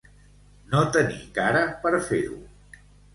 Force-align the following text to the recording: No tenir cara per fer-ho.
No 0.71 0.79
tenir 0.95 1.19
cara 1.35 1.61
per 1.83 1.91
fer-ho. 2.09 2.39